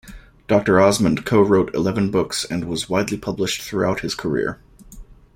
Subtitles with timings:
[0.47, 4.59] Doctor Osmond co-wrote eleven books and was widely published throughout his career.